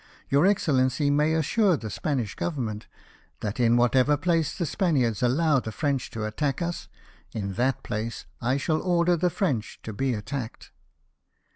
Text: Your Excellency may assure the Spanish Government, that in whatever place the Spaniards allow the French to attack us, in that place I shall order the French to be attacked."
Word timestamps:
Your 0.29 0.47
Excellency 0.47 1.11
may 1.11 1.35
assure 1.35 1.77
the 1.77 1.91
Spanish 1.91 2.33
Government, 2.33 2.87
that 3.41 3.59
in 3.59 3.77
whatever 3.77 4.17
place 4.17 4.57
the 4.57 4.65
Spaniards 4.65 5.21
allow 5.21 5.59
the 5.59 5.71
French 5.71 6.09
to 6.09 6.25
attack 6.25 6.59
us, 6.59 6.87
in 7.33 7.53
that 7.53 7.83
place 7.83 8.25
I 8.41 8.57
shall 8.57 8.81
order 8.81 9.15
the 9.15 9.29
French 9.29 9.79
to 9.83 9.93
be 9.93 10.15
attacked." 10.15 10.71